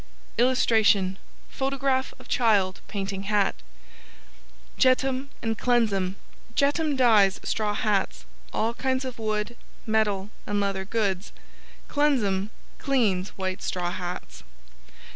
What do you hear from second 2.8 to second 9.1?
painting hat.] JETUM & KLENZUM JETUM dyes straw hats, all kinds